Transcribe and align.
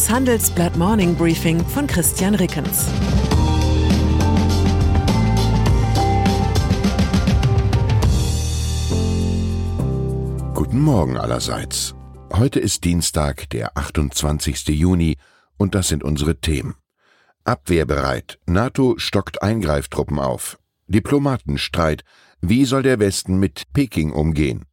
Das 0.00 0.08
Handelsblatt 0.08 0.78
Morning 0.78 1.14
Briefing 1.14 1.62
von 1.62 1.86
Christian 1.86 2.34
Rickens. 2.34 2.86
Guten 10.54 10.80
Morgen 10.80 11.18
allerseits. 11.18 11.94
Heute 12.32 12.60
ist 12.60 12.84
Dienstag, 12.84 13.50
der 13.50 13.76
28. 13.76 14.68
Juni, 14.68 15.18
und 15.58 15.74
das 15.74 15.88
sind 15.88 16.02
unsere 16.02 16.40
Themen. 16.40 16.76
Abwehrbereit. 17.44 18.38
NATO 18.46 18.94
stockt 18.96 19.42
Eingreiftruppen 19.42 20.18
auf. 20.18 20.58
Diplomatenstreit. 20.86 22.04
Wie 22.40 22.64
soll 22.64 22.84
der 22.84 23.00
Westen 23.00 23.38
mit 23.38 23.64
Peking 23.74 24.12
umgehen? 24.12 24.64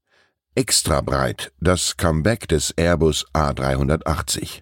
Extra 0.56 1.02
breit. 1.02 1.52
Das 1.60 1.98
Comeback 1.98 2.48
des 2.48 2.72
Airbus 2.78 3.26
A380. 3.34 4.62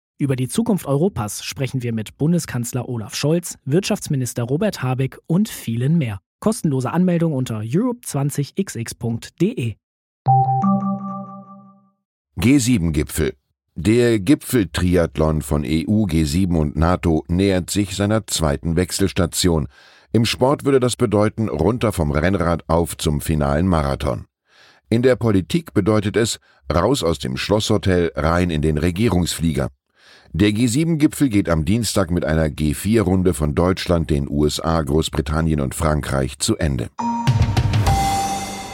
Über 0.21 0.35
die 0.35 0.47
Zukunft 0.47 0.85
Europas 0.85 1.43
sprechen 1.43 1.81
wir 1.81 1.93
mit 1.93 2.19
Bundeskanzler 2.19 2.87
Olaf 2.87 3.15
Scholz, 3.15 3.57
Wirtschaftsminister 3.65 4.43
Robert 4.43 4.83
Habeck 4.83 5.17
und 5.25 5.49
vielen 5.49 5.97
mehr. 5.97 6.19
Kostenlose 6.39 6.91
Anmeldung 6.91 7.33
unter 7.33 7.61
europe20xx.de. 7.61 9.77
G7-Gipfel. 12.39 13.33
Der 13.73 14.19
Gipfeltriathlon 14.19 15.41
von 15.41 15.63
EU, 15.63 16.05
G7 16.05 16.55
und 16.55 16.75
NATO 16.75 17.25
nähert 17.27 17.71
sich 17.71 17.95
seiner 17.95 18.27
zweiten 18.27 18.75
Wechselstation. 18.75 19.67
Im 20.11 20.25
Sport 20.25 20.65
würde 20.65 20.79
das 20.79 20.97
bedeuten, 20.97 21.49
runter 21.49 21.91
vom 21.91 22.11
Rennrad 22.11 22.69
auf 22.69 22.95
zum 22.95 23.21
finalen 23.21 23.65
Marathon. 23.65 24.25
In 24.87 25.01
der 25.01 25.15
Politik 25.15 25.73
bedeutet 25.73 26.15
es, 26.15 26.37
raus 26.71 27.03
aus 27.03 27.17
dem 27.17 27.37
Schlosshotel, 27.37 28.11
rein 28.15 28.51
in 28.51 28.61
den 28.61 28.77
Regierungsflieger. 28.77 29.69
Der 30.33 30.51
G7-Gipfel 30.51 31.27
geht 31.27 31.49
am 31.49 31.65
Dienstag 31.65 32.09
mit 32.09 32.23
einer 32.23 32.45
G4-Runde 32.45 33.33
von 33.33 33.53
Deutschland, 33.53 34.09
den 34.09 34.29
USA, 34.29 34.81
Großbritannien 34.81 35.59
und 35.59 35.75
Frankreich 35.75 36.39
zu 36.39 36.55
Ende. 36.55 36.89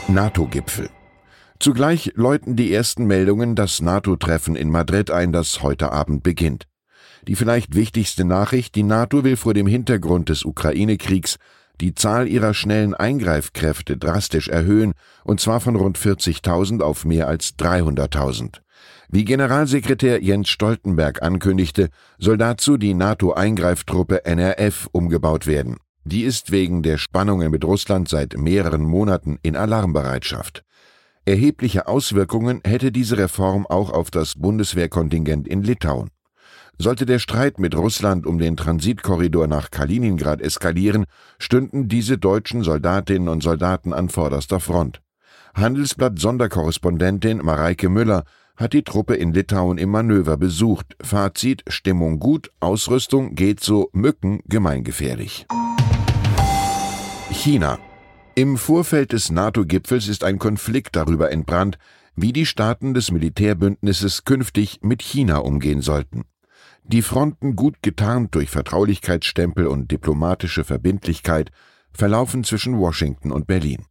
NATO-Gipfel. 0.06 0.88
Zugleich 1.58 2.12
läuten 2.14 2.54
die 2.54 2.72
ersten 2.72 3.06
Meldungen 3.06 3.56
das 3.56 3.80
NATO-Treffen 3.80 4.54
in 4.54 4.70
Madrid 4.70 5.10
ein, 5.10 5.32
das 5.32 5.60
heute 5.60 5.90
Abend 5.90 6.22
beginnt. 6.22 6.68
Die 7.26 7.34
vielleicht 7.34 7.74
wichtigste 7.74 8.24
Nachricht, 8.24 8.76
die 8.76 8.84
NATO 8.84 9.24
will 9.24 9.36
vor 9.36 9.52
dem 9.52 9.66
Hintergrund 9.66 10.28
des 10.28 10.44
Ukraine-Kriegs 10.44 11.38
die 11.80 11.92
Zahl 11.92 12.28
ihrer 12.28 12.54
schnellen 12.54 12.94
Eingreifkräfte 12.94 13.96
drastisch 13.96 14.48
erhöhen, 14.48 14.92
und 15.24 15.40
zwar 15.40 15.60
von 15.60 15.74
rund 15.74 15.98
40.000 15.98 16.82
auf 16.82 17.04
mehr 17.04 17.26
als 17.26 17.58
300.000. 17.58 18.60
Wie 19.08 19.24
Generalsekretär 19.24 20.22
Jens 20.22 20.48
Stoltenberg 20.48 21.22
ankündigte, 21.22 21.88
soll 22.18 22.36
dazu 22.36 22.76
die 22.76 22.94
NATO-Eingreiftruppe 22.94 24.24
NRF 24.24 24.88
umgebaut 24.92 25.46
werden. 25.46 25.78
Die 26.04 26.22
ist 26.22 26.50
wegen 26.50 26.82
der 26.82 26.98
Spannungen 26.98 27.50
mit 27.50 27.64
Russland 27.64 28.08
seit 28.08 28.36
mehreren 28.36 28.82
Monaten 28.82 29.38
in 29.42 29.56
Alarmbereitschaft. 29.56 30.62
Erhebliche 31.24 31.86
Auswirkungen 31.86 32.62
hätte 32.64 32.90
diese 32.90 33.18
Reform 33.18 33.66
auch 33.66 33.90
auf 33.90 34.10
das 34.10 34.34
Bundeswehrkontingent 34.36 35.46
in 35.46 35.62
Litauen. 35.62 36.08
Sollte 36.78 37.04
der 37.04 37.18
Streit 37.18 37.58
mit 37.58 37.76
Russland 37.76 38.24
um 38.26 38.38
den 38.38 38.56
Transitkorridor 38.56 39.46
nach 39.46 39.70
Kaliningrad 39.70 40.40
eskalieren, 40.40 41.04
stünden 41.38 41.88
diese 41.88 42.18
deutschen 42.18 42.62
Soldatinnen 42.62 43.28
und 43.28 43.42
Soldaten 43.42 43.92
an 43.92 44.08
vorderster 44.08 44.60
Front. 44.60 45.02
Handelsblatt 45.54 46.18
Sonderkorrespondentin 46.18 47.38
Mareike 47.44 47.88
Müller 47.88 48.24
hat 48.58 48.72
die 48.72 48.82
Truppe 48.82 49.14
in 49.14 49.32
Litauen 49.32 49.78
im 49.78 49.90
Manöver 49.90 50.36
besucht. 50.36 50.96
Fazit 51.00 51.62
Stimmung 51.68 52.18
gut, 52.18 52.50
Ausrüstung 52.60 53.34
geht 53.34 53.60
so, 53.60 53.88
Mücken 53.92 54.40
gemeingefährlich. 54.46 55.46
China 57.30 57.78
im 58.34 58.56
Vorfeld 58.56 59.12
des 59.12 59.30
NATO-Gipfels 59.30 60.06
ist 60.06 60.22
ein 60.22 60.38
Konflikt 60.38 60.94
darüber 60.94 61.32
entbrannt, 61.32 61.78
wie 62.14 62.32
die 62.32 62.46
Staaten 62.46 62.94
des 62.94 63.10
Militärbündnisses 63.10 64.24
künftig 64.24 64.80
mit 64.82 65.02
China 65.02 65.38
umgehen 65.38 65.80
sollten. 65.80 66.24
Die 66.84 67.02
Fronten 67.02 67.56
gut 67.56 67.76
getarnt 67.82 68.34
durch 68.34 68.50
Vertraulichkeitsstempel 68.50 69.66
und 69.66 69.90
diplomatische 69.90 70.64
Verbindlichkeit 70.64 71.50
verlaufen 71.92 72.44
zwischen 72.44 72.78
Washington 72.78 73.30
und 73.30 73.46
Berlin. 73.46 73.84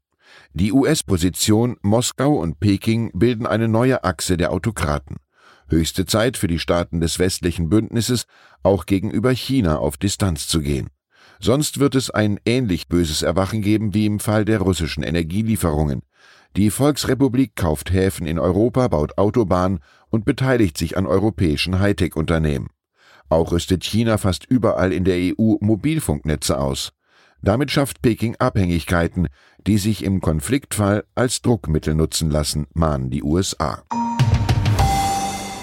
Die 0.53 0.71
US-Position 0.71 1.77
Moskau 1.81 2.35
und 2.35 2.59
Peking 2.59 3.11
bilden 3.13 3.45
eine 3.45 3.67
neue 3.67 4.03
Achse 4.03 4.37
der 4.37 4.51
Autokraten. 4.51 5.17
Höchste 5.69 6.05
Zeit 6.05 6.37
für 6.37 6.47
die 6.47 6.59
Staaten 6.59 7.01
des 7.01 7.19
westlichen 7.19 7.69
Bündnisses, 7.69 8.25
auch 8.63 8.85
gegenüber 8.85 9.31
China 9.31 9.77
auf 9.79 9.97
Distanz 9.97 10.47
zu 10.47 10.61
gehen. 10.61 10.89
Sonst 11.39 11.79
wird 11.79 11.95
es 11.95 12.09
ein 12.09 12.39
ähnlich 12.45 12.87
böses 12.87 13.21
Erwachen 13.21 13.61
geben 13.61 13.93
wie 13.93 14.05
im 14.05 14.19
Fall 14.19 14.45
der 14.45 14.59
russischen 14.59 15.03
Energielieferungen. 15.03 16.01
Die 16.55 16.71
Volksrepublik 16.71 17.55
kauft 17.55 17.91
Häfen 17.91 18.25
in 18.25 18.39
Europa, 18.39 18.87
baut 18.87 19.17
Autobahnen 19.17 19.79
und 20.09 20.25
beteiligt 20.25 20.77
sich 20.77 20.97
an 20.97 21.05
europäischen 21.05 21.79
Hightech-Unternehmen. 21.79 22.69
Auch 23.29 23.51
rüstet 23.51 23.83
China 23.83 24.17
fast 24.17 24.45
überall 24.45 24.93
in 24.93 25.03
der 25.03 25.17
EU 25.17 25.57
Mobilfunknetze 25.59 26.57
aus. 26.57 26.93
Damit 27.41 27.71
schafft 27.71 28.01
Peking 28.01 28.35
Abhängigkeiten, 28.37 29.27
die 29.65 29.77
sich 29.77 30.03
im 30.03 30.21
Konfliktfall 30.21 31.03
als 31.15 31.41
Druckmittel 31.41 31.95
nutzen 31.95 32.29
lassen, 32.29 32.67
mahnen 32.73 33.09
die 33.09 33.23
USA. 33.23 33.83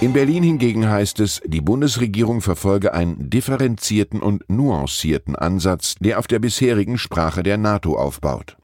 In 0.01 0.13
Berlin 0.13 0.43
hingegen 0.43 0.89
heißt 0.89 1.21
es, 1.21 1.41
die 1.47 1.63
Bundesregierung 1.63 2.43
verfolge 2.43 2.93
einen 2.93 3.31
differenzierten 3.31 4.21
und 4.21 4.45
nuancierten 4.51 5.35
Ansatz, 5.35 5.95
der 5.99 6.19
auf 6.19 6.27
der 6.27 6.41
bisherigen 6.41 6.99
Sprache 6.99 7.43
der 7.43 7.57
NATO 7.57 7.97
aufbaut. 7.97 8.59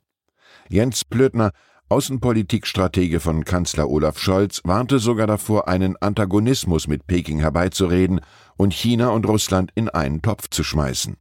Jens 0.69 1.05
Plötner, 1.05 1.53
Außenpolitikstratege 1.89 3.21
von 3.21 3.45
Kanzler 3.45 3.89
Olaf 3.89 4.19
Scholz, 4.19 4.61
warnte 4.65 4.99
sogar 4.99 5.27
davor, 5.27 5.67
einen 5.67 5.97
Antagonismus 5.97 6.87
mit 6.87 7.07
Peking 7.07 7.41
herbeizureden 7.41 8.21
und 8.57 8.75
China 8.75 9.09
und 9.09 9.27
Russland 9.27 9.73
in 9.75 9.89
einen 9.89 10.23
Topf 10.23 10.51
zu 10.51 10.63
schmeißen. 10.63 11.17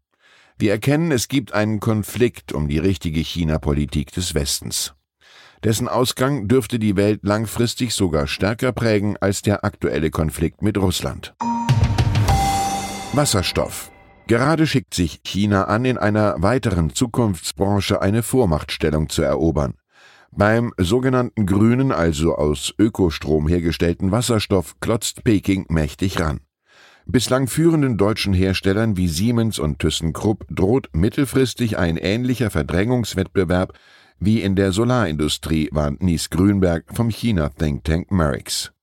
Wir 0.61 0.71
erkennen, 0.71 1.11
es 1.13 1.29
gibt 1.29 1.53
einen 1.53 1.79
Konflikt 1.79 2.51
um 2.51 2.67
die 2.67 2.79
richtige 2.79 3.21
China-Politik 3.21 4.11
des 4.11 4.35
Westens. 4.35 4.93
Dessen 5.63 5.87
Ausgang 5.87 6.49
dürfte 6.49 6.79
die 6.79 6.97
Welt 6.97 7.21
langfristig 7.23 7.93
sogar 7.93 8.27
stärker 8.27 8.73
prägen 8.73 9.15
als 9.21 9.41
der 9.41 9.63
aktuelle 9.63 10.11
Konflikt 10.11 10.61
mit 10.61 10.77
Russland. 10.77 11.33
Wasserstoff. 13.13 13.89
Gerade 14.27 14.67
schickt 14.67 14.93
sich 14.93 15.21
China 15.23 15.63
an, 15.63 15.85
in 15.85 15.97
einer 15.97 16.35
weiteren 16.39 16.93
Zukunftsbranche 16.93 18.01
eine 18.01 18.21
Vormachtstellung 18.21 19.07
zu 19.07 19.21
erobern. 19.21 19.75
Beim 20.29 20.73
sogenannten 20.77 21.45
grünen, 21.45 21.93
also 21.93 22.35
aus 22.35 22.73
Ökostrom 22.77 23.47
hergestellten 23.47 24.11
Wasserstoff 24.11 24.75
klotzt 24.81 25.23
Peking 25.23 25.67
mächtig 25.69 26.19
ran. 26.19 26.41
Bislang 27.11 27.47
führenden 27.47 27.97
deutschen 27.97 28.35
Herstellern 28.35 28.95
wie 28.95 29.07
Siemens 29.07 29.57
und 29.57 29.79
ThyssenKrupp 29.79 30.45
droht 30.51 30.89
mittelfristig 30.93 31.75
ein 31.75 31.97
ähnlicher 31.97 32.51
Verdrängungswettbewerb 32.51 33.73
wie 34.19 34.43
in 34.43 34.55
der 34.55 34.71
Solarindustrie 34.71 35.69
warnt 35.71 36.03
Nies 36.03 36.29
Grünberg 36.29 36.85
vom 36.93 37.09
China-Think 37.09 37.83
Tank 37.83 38.11
Merix. 38.11 38.73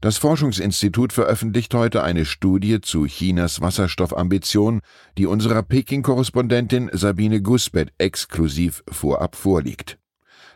Das 0.00 0.18
Forschungsinstitut 0.18 1.12
veröffentlicht 1.12 1.74
heute 1.74 2.04
eine 2.04 2.26
Studie 2.26 2.80
zu 2.80 3.06
Chinas 3.06 3.60
Wasserstoffambitionen, 3.60 4.80
die 5.18 5.26
unserer 5.26 5.64
Peking-Korrespondentin 5.64 6.90
Sabine 6.92 7.42
Gusbett 7.42 7.92
exklusiv 7.98 8.84
vorab 8.88 9.34
vorliegt. 9.34 9.98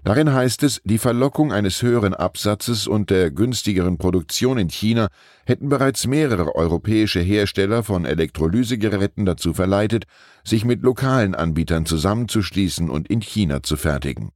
Darin 0.05 0.33
heißt 0.33 0.63
es, 0.63 0.81
die 0.85 0.99
Verlockung 0.99 1.53
eines 1.53 1.83
höheren 1.83 2.15
Absatzes 2.15 2.87
und 2.87 3.11
der 3.11 3.31
günstigeren 3.31 3.99
Produktion 3.99 4.57
in 4.59 4.69
China 4.69 5.09
hätten 5.45 5.69
bereits 5.69 6.07
mehrere 6.07 6.55
europäische 6.55 7.21
Hersteller 7.21 7.83
von 7.83 8.05
Elektrolysegeräten 8.05 9.27
dazu 9.27 9.53
verleitet, 9.55 10.05
sich 10.45 10.65
mit 10.65 10.83
lokalen 10.83 11.35
Anbietern 11.35 11.85
zusammenzuschließen 11.85 12.89
und 12.89 13.09
in 13.09 13.21
China 13.21 13.63
zu 13.63 13.77
fertigen. 13.77 14.31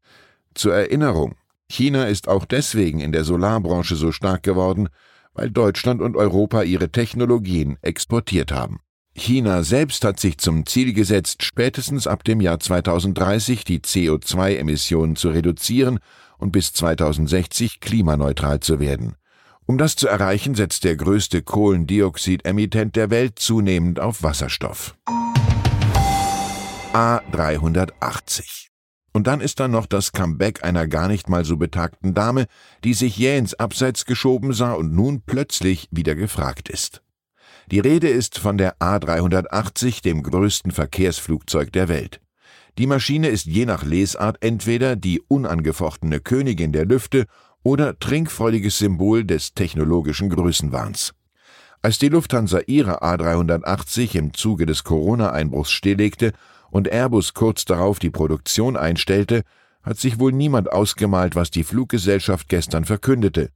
Zur 0.54 0.74
Erinnerung, 0.74 1.36
China 1.68 2.04
ist 2.04 2.28
auch 2.28 2.44
deswegen 2.44 3.00
in 3.00 3.12
der 3.12 3.24
Solarbranche 3.24 3.94
so 3.94 4.12
stark 4.12 4.42
geworden, 4.42 4.88
weil 5.32 5.50
Deutschland 5.50 6.02
und 6.02 6.16
Europa 6.16 6.62
ihre 6.62 6.90
Technologien 6.90 7.78
exportiert 7.80 8.52
haben. 8.52 8.80
China 9.14 9.62
selbst 9.62 10.04
hat 10.04 10.18
sich 10.18 10.38
zum 10.38 10.64
Ziel 10.66 10.94
gesetzt, 10.94 11.42
spätestens 11.42 12.06
ab 12.06 12.24
dem 12.24 12.40
Jahr 12.40 12.58
2030 12.58 13.64
die 13.64 13.80
CO2-Emissionen 13.80 15.16
zu 15.16 15.30
reduzieren 15.30 15.98
und 16.38 16.52
bis 16.52 16.72
2060 16.72 17.80
klimaneutral 17.80 18.60
zu 18.60 18.80
werden. 18.80 19.14
Um 19.66 19.78
das 19.78 19.96
zu 19.96 20.08
erreichen, 20.08 20.54
setzt 20.54 20.84
der 20.84 20.96
größte 20.96 21.42
Kohlendioxidemittent 21.42 22.96
der 22.96 23.10
Welt 23.10 23.38
zunehmend 23.38 24.00
auf 24.00 24.22
Wasserstoff. 24.22 24.96
A380 26.92 28.72
und 29.12 29.26
dann 29.26 29.40
ist 29.40 29.60
da 29.60 29.68
noch 29.68 29.86
das 29.86 30.12
Comeback 30.12 30.64
einer 30.64 30.88
gar 30.88 31.08
nicht 31.08 31.28
mal 31.28 31.44
so 31.44 31.56
betagten 31.56 32.14
Dame, 32.14 32.46
die 32.82 32.94
sich 32.94 33.18
jäh 33.18 33.36
ins 33.36 33.54
Abseits 33.54 34.06
geschoben 34.06 34.52
sah 34.52 34.72
und 34.72 34.94
nun 34.94 35.22
plötzlich 35.24 35.88
wieder 35.90 36.14
gefragt 36.14 36.68
ist. 36.68 37.02
Die 37.70 37.80
Rede 37.80 38.08
ist 38.08 38.38
von 38.38 38.58
der 38.58 38.78
A380, 38.78 40.02
dem 40.02 40.22
größten 40.22 40.72
Verkehrsflugzeug 40.72 41.72
der 41.72 41.88
Welt. 41.88 42.20
Die 42.78 42.86
Maschine 42.86 43.28
ist 43.28 43.46
je 43.46 43.66
nach 43.66 43.84
Lesart 43.84 44.38
entweder 44.40 44.96
die 44.96 45.20
unangefochtene 45.28 46.20
Königin 46.20 46.72
der 46.72 46.86
Lüfte 46.86 47.26
oder 47.62 47.98
trinkfreudiges 47.98 48.78
Symbol 48.78 49.24
des 49.24 49.54
technologischen 49.54 50.30
Größenwahns. 50.30 51.12
Als 51.82 51.98
die 51.98 52.08
Lufthansa 52.08 52.60
ihre 52.66 53.02
A380 53.02 54.14
im 54.16 54.34
Zuge 54.34 54.66
des 54.66 54.84
Corona-Einbruchs 54.84 55.70
stilllegte 55.70 56.32
und 56.70 56.88
Airbus 56.88 57.34
kurz 57.34 57.64
darauf 57.64 57.98
die 57.98 58.10
Produktion 58.10 58.76
einstellte, 58.76 59.42
hat 59.82 59.98
sich 59.98 60.18
wohl 60.18 60.32
niemand 60.32 60.72
ausgemalt, 60.72 61.34
was 61.34 61.50
die 61.50 61.64
Fluggesellschaft 61.64 62.48
gestern 62.48 62.84
verkündete. 62.84 63.50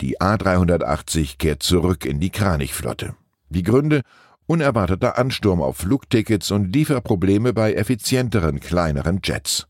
Die 0.00 0.20
A380 0.20 1.38
kehrt 1.38 1.62
zurück 1.62 2.04
in 2.04 2.20
die 2.20 2.30
Kranichflotte. 2.30 3.14
Die 3.52 3.62
Gründe 3.62 4.00
unerwarteter 4.46 5.18
Ansturm 5.18 5.60
auf 5.60 5.78
Flugtickets 5.78 6.50
und 6.50 6.72
Lieferprobleme 6.74 7.52
bei 7.52 7.74
effizienteren, 7.74 8.60
kleineren 8.60 9.20
Jets. 9.22 9.66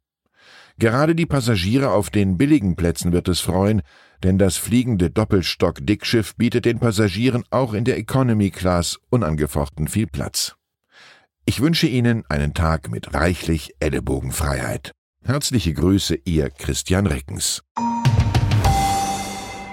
Gerade 0.79 1.15
die 1.15 1.27
Passagiere 1.27 1.91
auf 1.91 2.09
den 2.09 2.39
billigen 2.39 2.77
Plätzen 2.77 3.13
wird 3.13 3.29
es 3.29 3.41
freuen, 3.41 3.83
denn 4.23 4.39
das 4.39 4.57
fliegende 4.57 5.11
Doppelstock-Dickschiff 5.11 6.37
bietet 6.37 6.65
den 6.65 6.79
Passagieren 6.79 7.45
auch 7.51 7.75
in 7.75 7.85
der 7.85 7.99
Economy 7.99 8.51
Class 8.51 8.99
unangefochten 9.11 9.89
viel 9.89 10.07
Platz. 10.07 10.55
Ich 11.45 11.61
wünsche 11.61 11.89
Ihnen 11.89 12.25
einen 12.29 12.55
Tag 12.55 12.89
mit 12.91 13.15
reichlich 13.15 13.75
Ellenbogenfreiheit. 13.81 14.93
Herzliche 15.25 15.75
Grüße, 15.75 16.17
Ihr 16.25 16.51
Christian 16.51 17.07
Rickens. 17.07 17.63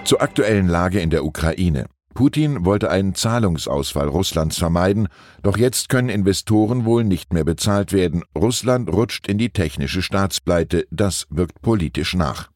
Zur 0.04 0.20
aktuellen 0.20 0.66
Lage 0.66 1.00
in 1.00 1.10
der 1.10 1.24
Ukraine. 1.24 1.86
Putin 2.14 2.64
wollte 2.64 2.90
einen 2.90 3.14
Zahlungsausfall 3.14 4.08
Russlands 4.08 4.58
vermeiden, 4.58 5.06
doch 5.42 5.56
jetzt 5.56 5.88
können 5.88 6.08
Investoren 6.08 6.84
wohl 6.84 7.04
nicht 7.04 7.32
mehr 7.32 7.44
bezahlt 7.44 7.92
werden. 7.92 8.24
Russland 8.36 8.92
rutscht 8.92 9.28
in 9.28 9.38
die 9.38 9.50
technische 9.50 10.02
Staatspleite, 10.02 10.88
das 10.90 11.26
wirkt 11.30 11.62
politisch 11.62 12.14
nach. 12.14 12.50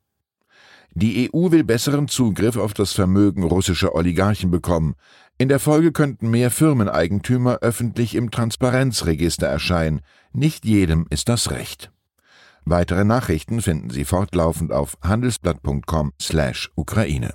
Die 0.97 1.29
EU 1.33 1.51
will 1.51 1.65
besseren 1.65 2.07
Zugriff 2.07 2.57
auf 2.57 2.73
das 2.73 2.93
Vermögen 2.93 3.43
russischer 3.43 3.97
Oligarchen 3.97 4.53
bekommen. 4.53 4.95
In 5.39 5.49
der 5.49 5.59
Folge 5.59 5.91
könnten 5.91 6.31
mehr 6.31 6.53
Firmeneigentümer 6.53 7.59
öffentlich 7.63 8.15
im 8.15 8.31
Transparenzregister 8.31 9.49
erscheinen. 9.49 10.03
Nicht 10.33 10.65
jedem 10.65 11.09
ist 11.11 11.29
das 11.29 11.51
recht. 11.51 11.91
Weitere 12.65 13.03
Nachrichten 13.05 13.61
finden 13.61 13.91
Sie 13.91 14.05
fortlaufend 14.05 14.73
auf 14.73 14.97
handelsblatt.com/Ukraine. 15.03 17.35